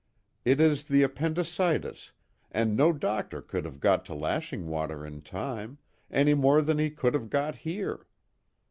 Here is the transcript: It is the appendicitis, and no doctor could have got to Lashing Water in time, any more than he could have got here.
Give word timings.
It 0.43 0.59
is 0.59 0.85
the 0.85 1.03
appendicitis, 1.03 2.11
and 2.51 2.75
no 2.75 2.91
doctor 2.91 3.39
could 3.39 3.65
have 3.65 3.79
got 3.79 4.03
to 4.05 4.15
Lashing 4.15 4.65
Water 4.65 5.05
in 5.05 5.21
time, 5.21 5.77
any 6.09 6.33
more 6.33 6.63
than 6.63 6.79
he 6.79 6.89
could 6.89 7.13
have 7.13 7.29
got 7.29 7.57
here. 7.57 8.07